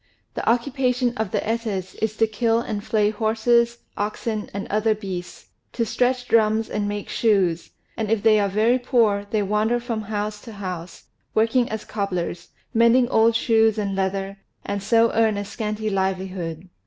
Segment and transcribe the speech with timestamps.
[0.33, 5.49] The occupation of the Etas is to kill and flay horses, oxen, and other beasts,
[5.73, 10.01] to stretch drums and make shoes; and if they are very poor, they wander from
[10.01, 11.03] house to house,
[11.35, 16.67] working as cobblers, mending old shoes and leather, and so earn a scanty livelihood.